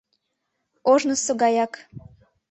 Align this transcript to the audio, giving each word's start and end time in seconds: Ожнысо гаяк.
Ожнысо 0.91 1.33
гаяк. 1.41 1.73